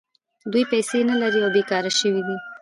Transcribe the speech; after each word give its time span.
دوی 0.51 0.63
پیسې 0.71 0.97
نلري 1.09 1.39
او 1.45 1.49
بېکاره 1.55 1.91
شوي 1.99 2.21
دي 2.27 2.35